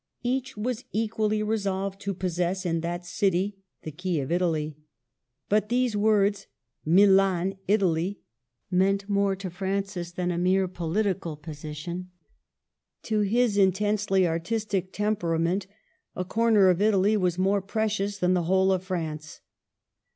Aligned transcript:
Each 0.23 0.57
was 0.57 0.83
equally 0.91 1.43
resolved 1.43 2.01
to 2.01 2.15
possess 2.15 2.65
in 2.65 2.81
that 2.81 3.05
city 3.05 3.59
the 3.83 3.91
key 3.91 4.19
of 4.19 4.31
Italy. 4.31 4.75
But 5.47 5.69
these 5.69 5.95
words," 5.95 6.47
Milan, 6.87 7.53
Italy," 7.67 8.19
meant 8.71 9.07
more 9.07 9.35
to 9.35 9.51
Francis 9.51 10.11
than 10.11 10.31
a 10.31 10.39
mere 10.39 10.65
36 10.67 10.79
MARGARET 10.79 10.89
OF 10.89 10.97
ANGOULtME. 10.97 11.03
political 11.05 11.35
position. 11.37 12.09
To 13.03 13.19
his 13.19 13.57
intensely 13.59 14.27
artistic 14.27 14.91
tem 14.91 15.15
perament 15.17 15.67
a 16.15 16.25
corner 16.25 16.69
of 16.69 16.81
Italy 16.81 17.15
was 17.15 17.37
more 17.37 17.61
precious 17.61 18.17
than 18.17 18.33
the 18.33 18.43
whole 18.45 18.71
of 18.71 18.83
France. 18.83 19.41